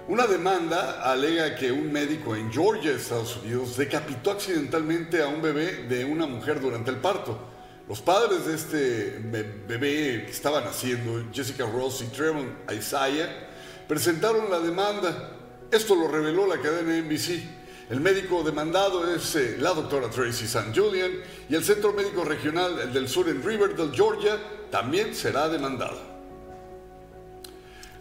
[0.07, 5.85] Una demanda alega que un médico en Georgia, Estados Unidos, decapitó accidentalmente a un bebé
[5.87, 7.54] de una mujer durante el parto.
[7.87, 13.47] Los padres de este be- bebé que estaba naciendo, Jessica Ross y Trevon Isaiah,
[13.87, 15.31] presentaron la demanda.
[15.71, 17.43] Esto lo reveló la cadena NBC.
[17.91, 20.71] El médico demandado es eh, la doctora Tracy St.
[20.73, 21.11] Julian
[21.47, 24.39] y el Centro Médico Regional del Sur en Riverdale, Georgia,
[24.71, 25.99] también será demandado.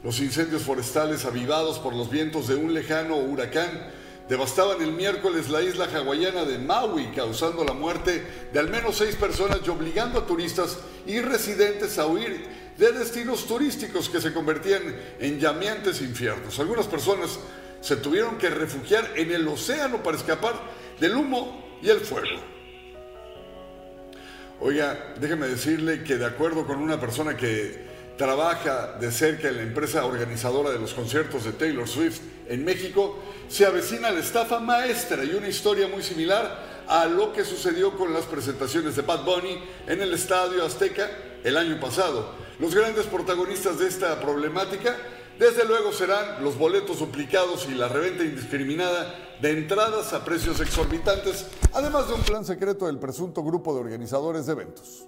[0.03, 3.69] Los incendios forestales avivados por los vientos de un lejano huracán
[4.29, 9.17] devastaban el miércoles la isla hawaiana de Maui, causando la muerte de al menos seis
[9.17, 12.47] personas y obligando a turistas y residentes a huir
[12.79, 14.83] de destinos turísticos que se convertían
[15.21, 16.59] en llameantes infiernos.
[16.59, 17.39] Algunas personas
[17.81, 20.55] se tuvieron que refugiar en el océano para escapar
[20.99, 22.41] del humo y el fuego.
[24.61, 29.63] Oiga, déjeme decirle que de acuerdo con una persona que trabaja de cerca en la
[29.63, 35.25] empresa organizadora de los conciertos de Taylor Swift en México, se avecina la estafa maestra
[35.25, 39.59] y una historia muy similar a lo que sucedió con las presentaciones de Bad Bunny
[39.87, 41.11] en el Estadio Azteca
[41.43, 42.33] el año pasado.
[42.59, 44.97] Los grandes protagonistas de esta problemática,
[45.39, 51.47] desde luego, serán los boletos duplicados y la reventa indiscriminada de entradas a precios exorbitantes,
[51.73, 55.07] además de un plan secreto del presunto grupo de organizadores de eventos.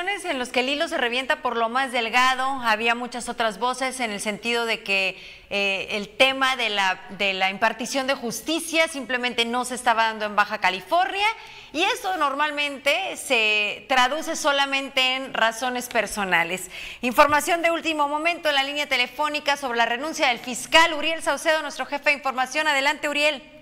[0.00, 3.98] En las que el hilo se revienta por lo más delgado, había muchas otras voces
[3.98, 8.86] en el sentido de que eh, el tema de la, de la impartición de justicia
[8.86, 11.26] simplemente no se estaba dando en Baja California
[11.72, 16.70] y eso normalmente se traduce solamente en razones personales.
[17.00, 21.60] Información de último momento en la línea telefónica sobre la renuncia del fiscal Uriel Saucedo,
[21.60, 22.68] nuestro jefe de información.
[22.68, 23.57] Adelante, Uriel.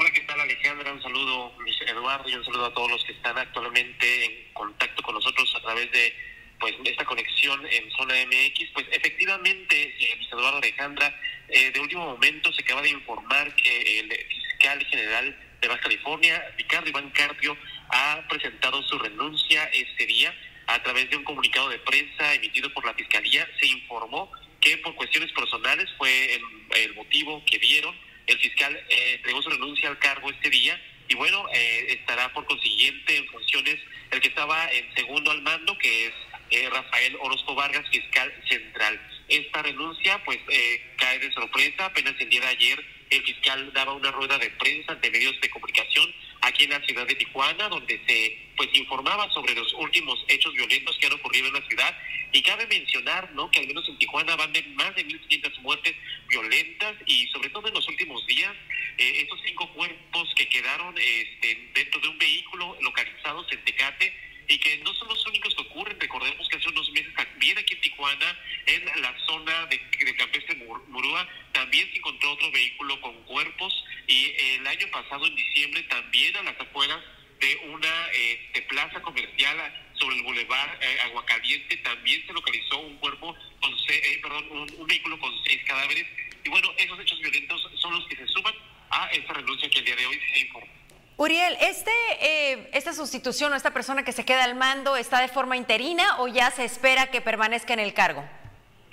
[0.00, 0.92] Hola, ¿qué tal Alejandra?
[0.92, 5.02] Un saludo, Luis Eduardo, y un saludo a todos los que están actualmente en contacto
[5.02, 6.14] con nosotros a través de
[6.60, 8.70] pues esta conexión en Zona MX.
[8.74, 14.08] Pues efectivamente, eh, Eduardo Alejandra, eh, de último momento se acaba de informar que el
[14.28, 17.58] fiscal general de Baja California, Ricardo Iván Carpio,
[17.88, 20.32] ha presentado su renuncia este día.
[20.68, 24.30] A través de un comunicado de prensa emitido por la Fiscalía, se informó
[24.60, 26.42] que por cuestiones personales fue el,
[26.84, 27.96] el motivo que dieron.
[28.28, 32.44] El fiscal eh, entregó su renuncia al cargo este día y bueno, eh, estará por
[32.44, 33.78] consiguiente en funciones
[34.10, 36.12] el que estaba en segundo al mando, que es
[36.50, 39.00] eh, Rafael Orozco Vargas, fiscal central.
[39.28, 43.94] Esta renuncia pues eh, cae de sorpresa, apenas el día de ayer el fiscal daba
[43.94, 48.00] una rueda de prensa ante medios de comunicación aquí en la ciudad de Tijuana, donde
[48.06, 51.96] se pues informaba sobre los últimos hechos violentos que han ocurrido en la ciudad
[52.32, 53.50] y cabe mencionar, ¿no?
[53.50, 55.94] Que al menos en Tijuana van de más de 1.500 muertes
[56.28, 58.54] violentas y sobre todo en los últimos días,
[58.98, 64.58] eh, estos cinco cuerpos que quedaron este, dentro de un vehículo localizados en Tecate y
[64.58, 66.00] que no son los únicos que ocurren.
[66.00, 70.56] Recordemos que hace unos meses también aquí en Tijuana, en la zona de, de Campestre
[70.56, 75.82] Mur- Murúa, también se encontró otro vehículo con cuerpos y el año pasado, en diciembre,
[75.84, 76.98] también a las afueras
[77.40, 79.56] de una este, plaza comercial
[79.94, 84.86] sobre el bulevar eh, Aguacaliente también se localizó un cuerpo con eh, perdón, un, un
[84.86, 86.06] vehículo con seis cadáveres
[86.44, 88.54] y bueno esos hechos violentos son los que se suman
[88.90, 90.77] a esta renuncia que el día de hoy se informó.
[91.18, 95.26] Uriel, este, eh, ¿esta sustitución o esta persona que se queda al mando está de
[95.26, 98.24] forma interina o ya se espera que permanezca en el cargo?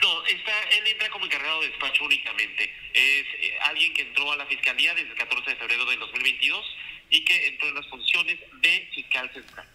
[0.02, 2.64] No, está, él entra como encargado de despacho únicamente.
[2.94, 6.66] Es eh, alguien que entró a la fiscalía desde el 14 de febrero del 2022
[7.12, 9.68] y que entró en las funciones de fiscal central.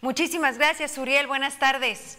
[0.00, 1.26] Muchísimas gracias, Uriel.
[1.26, 2.18] Buenas tardes.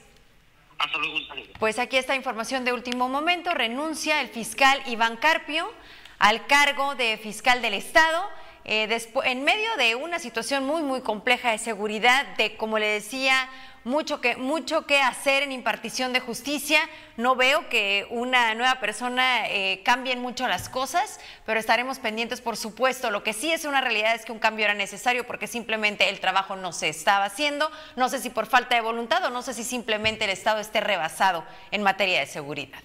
[0.78, 1.52] Hasta luego, un saludo.
[1.58, 3.52] Pues aquí está información de último momento.
[3.56, 5.74] Renuncia el fiscal Iván Carpio
[6.20, 8.30] al cargo de fiscal del Estado.
[8.66, 8.88] Eh,
[9.26, 13.50] en medio de una situación muy, muy compleja de seguridad, de, como le decía,
[13.84, 16.80] mucho que, mucho que hacer en impartición de justicia.
[17.18, 22.58] No veo que una nueva persona eh, cambien mucho las cosas, pero estaremos pendientes, por
[22.58, 23.12] supuesto.
[23.12, 26.20] Lo que sí es una realidad es que un cambio era necesario porque simplemente el
[26.20, 27.70] trabajo no se estaba haciendo.
[27.96, 30.80] No sé si por falta de voluntad o no sé si simplemente el Estado esté
[30.80, 32.80] rebasado en materia de seguridad.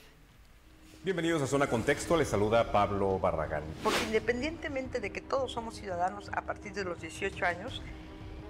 [1.09, 3.63] Bienvenidos a Zona Contexto, les saluda Pablo Barragán.
[3.83, 7.81] Porque independientemente de que todos somos ciudadanos a partir de los 18 años,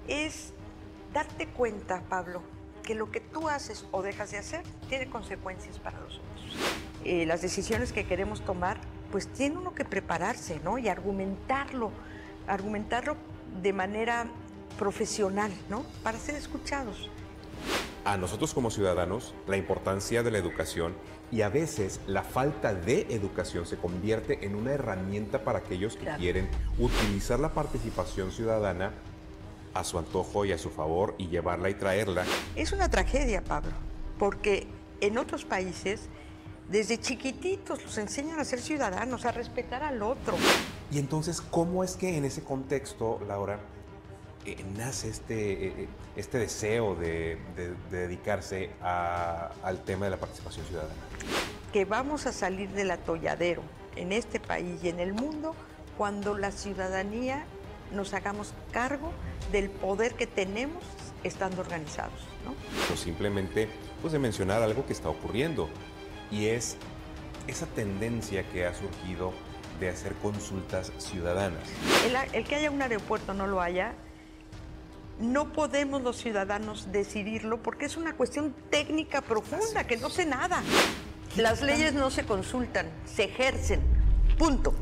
[0.08, 0.54] es
[1.14, 2.42] darte cuenta, Pablo,
[2.82, 6.56] que lo que tú haces o dejas de hacer tiene consecuencias para los otros.
[7.04, 8.80] Eh, las decisiones que queremos tomar,
[9.12, 10.78] pues tiene uno que prepararse, ¿no?
[10.78, 11.92] Y argumentarlo,
[12.48, 13.16] argumentarlo
[13.62, 14.26] de manera
[14.80, 15.84] profesional, ¿no?
[16.02, 17.08] Para ser escuchados.
[18.04, 20.94] A nosotros como ciudadanos, la importancia de la educación
[21.30, 26.04] y a veces la falta de educación se convierte en una herramienta para aquellos que
[26.04, 26.18] Claro.
[26.18, 26.48] quieren
[26.78, 28.92] utilizar la participación ciudadana
[29.74, 32.24] a su antojo y a su favor y llevarla y traerla.
[32.56, 33.72] Es una tragedia, Pablo,
[34.18, 34.66] porque
[35.02, 36.08] en otros países,
[36.70, 40.34] desde chiquititos los enseñan a ser ciudadanos, a respetar al otro.
[40.90, 43.60] Y entonces, ¿cómo es que en ese contexto, Laura,
[44.52, 50.10] eh, nace este, eh, eh, este deseo de, de- de dedicarse a- al tema de
[50.12, 50.94] la participación ciudadana?
[51.72, 53.62] que vamos a salir del atolladero
[53.94, 55.54] en este país y en el mundo
[55.98, 57.44] cuando la ciudadanía
[57.92, 59.12] nos hagamos cargo
[59.52, 60.82] del poder que tenemos
[61.24, 62.20] estando organizados.
[62.44, 62.54] ¿no?
[62.96, 63.68] simplemente
[64.00, 65.68] pues de mencionar algo que está ocurriendo
[66.30, 66.76] y es
[67.48, 69.32] esa tendencia que ha surgido
[69.80, 71.62] de hacer consultas ciudadanas.
[72.06, 73.92] El, el que haya un aeropuerto no lo haya,
[75.18, 80.62] no podemos los ciudadanos decidirlo porque es una cuestión técnica profunda, que no sé nada.
[81.36, 83.80] Las leyes no se consultan, se ejercen.
[84.38, 84.74] Punto.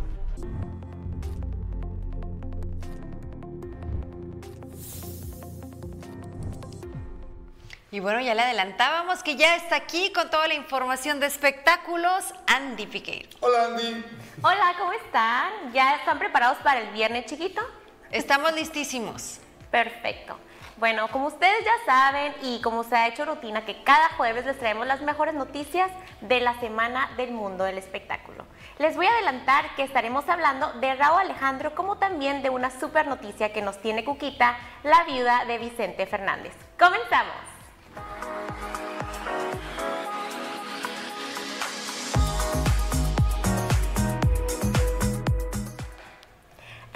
[7.91, 12.25] Y bueno, ya le adelantábamos que ya está aquí con toda la información de espectáculos,
[12.47, 13.31] Andy Piqueiro.
[13.41, 14.05] Hola, Andy.
[14.43, 15.73] Hola, ¿cómo están?
[15.73, 17.63] ¿Ya están preparados para el viernes chiquito?
[18.11, 19.41] Estamos listísimos.
[19.71, 20.37] Perfecto.
[20.79, 24.59] Bueno, como ustedes ya saben y como se ha hecho rutina que cada jueves les
[24.59, 25.91] traemos las mejores noticias
[26.21, 28.45] de la semana del mundo del espectáculo.
[28.79, 33.07] Les voy a adelantar que estaremos hablando de Raúl Alejandro como también de una super
[33.07, 36.53] noticia que nos tiene Cuquita, la viuda de Vicente Fernández.
[36.79, 37.35] Comenzamos.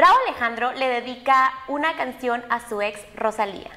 [0.01, 3.69] Raúl Alejandro le dedica una canción a su ex Rosalía.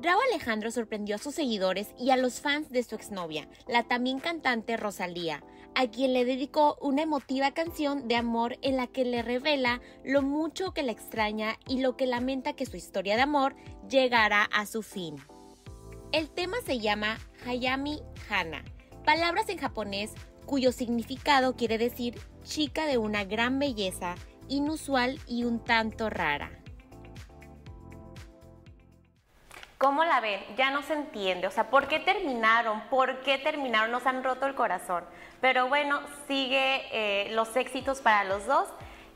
[0.00, 4.20] Raúl Alejandro sorprendió a sus seguidores y a los fans de su exnovia, la también
[4.20, 5.44] cantante Rosalía,
[5.74, 10.22] a quien le dedicó una emotiva canción de amor en la que le revela lo
[10.22, 13.54] mucho que la extraña y lo que lamenta que su historia de amor
[13.90, 15.16] llegará a su fin.
[16.10, 18.00] El tema se llama Hayami
[18.30, 18.64] Hana,
[19.04, 20.14] palabras en japonés
[20.46, 24.14] cuyo significado quiere decir chica de una gran belleza,
[24.48, 26.50] inusual y un tanto rara.
[29.78, 30.40] ¿Cómo la ven?
[30.56, 31.46] Ya no se entiende.
[31.46, 32.80] O sea, ¿por qué terminaron?
[32.88, 33.90] ¿Por qué terminaron?
[33.90, 35.04] Nos han roto el corazón.
[35.40, 38.68] Pero bueno, sigue eh, los éxitos para los dos.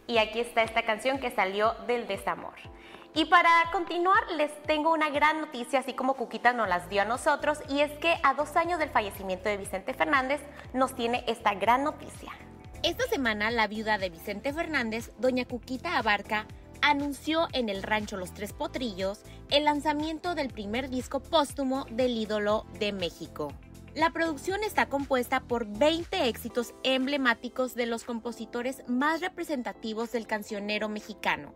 [0.07, 2.55] Y aquí está esta canción que salió del desamor.
[3.15, 7.05] Y para continuar, les tengo una gran noticia, así como Cuquita nos las dio a
[7.05, 10.41] nosotros, y es que a dos años del fallecimiento de Vicente Fernández
[10.73, 12.31] nos tiene esta gran noticia.
[12.85, 16.47] Esta semana, la viuda de Vicente Fernández, doña Cuquita Abarca,
[16.81, 22.67] anunció en el rancho Los Tres Potrillos el lanzamiento del primer disco póstumo del ídolo
[22.79, 23.53] de México.
[23.97, 30.89] La producción está compuesta por 20 éxitos emblemáticos de los compositores más representativos del cancionero
[30.89, 31.55] mexicano,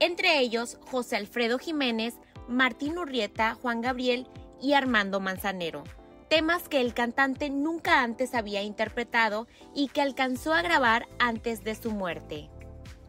[0.00, 2.14] entre ellos José Alfredo Jiménez,
[2.48, 4.26] Martín Urrieta, Juan Gabriel
[4.62, 5.84] y Armando Manzanero,
[6.28, 11.74] temas que el cantante nunca antes había interpretado y que alcanzó a grabar antes de
[11.74, 12.50] su muerte.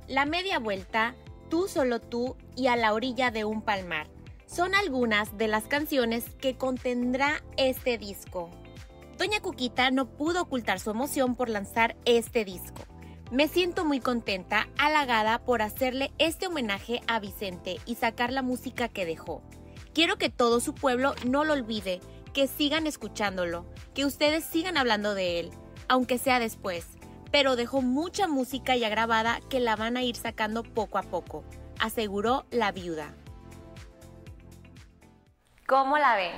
[0.07, 1.15] La media vuelta,
[1.49, 4.07] Tú solo tú y A la orilla de un palmar
[4.47, 8.49] son algunas de las canciones que contendrá este disco.
[9.17, 12.83] Doña Cuquita no pudo ocultar su emoción por lanzar este disco.
[13.31, 18.87] Me siento muy contenta, halagada por hacerle este homenaje a Vicente y sacar la música
[18.87, 19.41] que dejó.
[19.93, 21.99] Quiero que todo su pueblo no lo olvide,
[22.35, 25.51] que sigan escuchándolo, que ustedes sigan hablando de él,
[25.87, 26.85] aunque sea después.
[27.31, 31.45] Pero dejó mucha música ya grabada que la van a ir sacando poco a poco,
[31.79, 33.13] aseguró la viuda.
[35.65, 36.33] ¿Cómo la ven?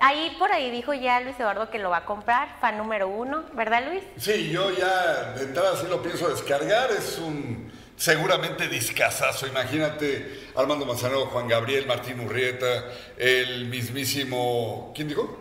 [0.00, 3.44] Ahí por ahí dijo ya Luis Eduardo que lo va a comprar, fan número uno,
[3.54, 4.02] ¿verdad Luis?
[4.16, 10.86] Sí, yo ya de entrada sí lo pienso descargar, es un seguramente discazazo, imagínate Armando
[10.86, 12.84] Manzanero, Juan Gabriel, Martín Urrieta,
[13.18, 15.36] el mismísimo, ¿quién dijo?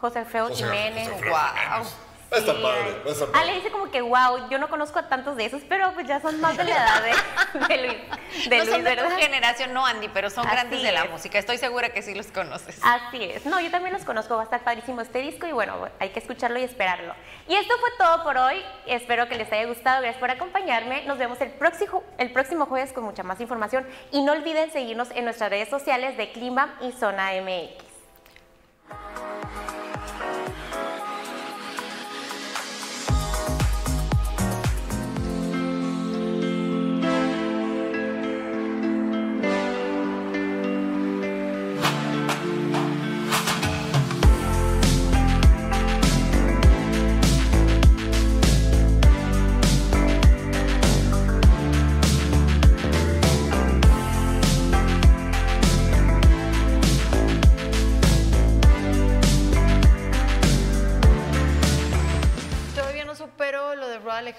[0.00, 1.04] José Alfredo José- Jiménez.
[1.08, 1.32] José Alfredo
[1.84, 2.07] wow.
[2.30, 3.46] Va a estar padre, va a estar padre.
[3.46, 6.20] le dice como que wow, yo no conozco a tantos de esos, pero pues ya
[6.20, 7.98] son más de la edad de, de Luis.
[8.50, 9.18] De no Luis, son de tu ¿verdad?
[9.18, 11.10] generación, no, Andy, pero son Así grandes de la es.
[11.10, 11.38] música.
[11.38, 12.78] Estoy segura que sí los conoces.
[12.82, 13.46] Así es.
[13.46, 16.18] No, yo también los conozco, va a estar padrísimo este disco y bueno, hay que
[16.18, 17.14] escucharlo y esperarlo.
[17.48, 18.62] Y esto fue todo por hoy.
[18.86, 20.02] Espero que les haya gustado.
[20.02, 21.04] Gracias por acompañarme.
[21.04, 23.86] Nos vemos el próximo, el próximo jueves con mucha más información.
[24.12, 27.88] Y no olviden seguirnos en nuestras redes sociales de Clima y Zona MX.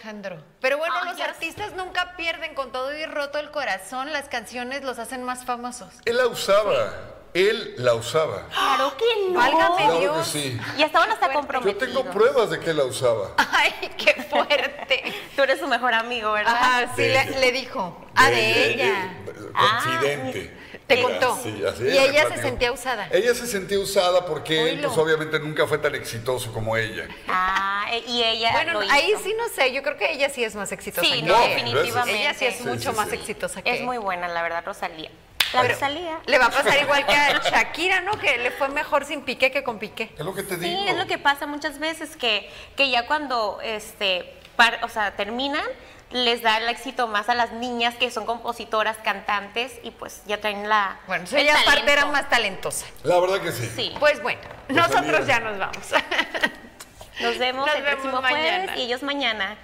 [0.03, 0.41] Alejandro.
[0.61, 4.11] Pero bueno, Ay, los artistas nunca pierden con todo y roto el corazón.
[4.13, 5.89] Las canciones los hacen más famosos.
[6.05, 6.93] Él la usaba,
[7.33, 8.47] él la usaba.
[8.47, 9.37] Claro que no.
[9.39, 10.17] Válgame Claro Dios.
[10.31, 10.59] que sí.
[10.77, 11.79] Y estaban hasta Yo comprometidos.
[11.93, 13.31] tengo pruebas de que él la usaba.
[13.37, 15.13] Ay, qué fuerte.
[15.35, 16.55] Tú eres su mejor amigo, ¿verdad?
[16.55, 18.05] Ajá, sí, De- le, le dijo.
[18.15, 19.13] Ah, de ella.
[19.53, 20.57] Confidente.
[20.89, 21.39] Te Era, contó.
[21.43, 23.07] sí, así y ella se sentía usada.
[23.11, 24.87] Ella se sentía usada porque él, Oílo.
[24.87, 27.07] pues obviamente nunca fue tan exitoso como ella.
[27.27, 29.19] Ah, e- y ella Bueno, lo ahí hizo.
[29.23, 32.19] sí no sé, yo creo que ella sí es más exitosa Sí, que no, definitivamente.
[32.21, 33.15] Ella sí es Sí, mucho sí, más sí.
[33.17, 35.11] exitosa que Es muy buena, la verdad, Rosalía.
[35.53, 36.19] La Pero Rosalía.
[36.25, 38.17] Le va a pasar igual que a Shakira, ¿no?
[38.17, 40.11] Que le fue mejor sin Piqué que con Piqué.
[40.17, 40.85] Es lo que te Sí, digo.
[40.87, 45.65] es lo que pasa muchas veces, que, que ya cuando este, par- o sea, terminan,
[46.11, 50.39] les da el éxito más a las niñas que son compositoras, cantantes, y pues ya
[50.41, 50.99] traen la.
[51.07, 52.85] Bueno, el ella aparte era más talentosa.
[53.03, 53.69] La verdad que sí.
[53.75, 53.95] Sí.
[53.99, 55.85] Pues bueno, nosotros ya nos vamos.
[57.21, 58.63] Nos vemos Nos el vemos próximo mañana.
[58.63, 59.57] jueves y ellos mañana.